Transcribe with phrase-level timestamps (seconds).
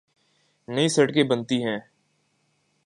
[0.67, 1.79] نئی سڑکیں بنتی ہیں۔